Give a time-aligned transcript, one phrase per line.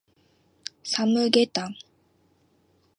[0.83, 1.75] サムゲタン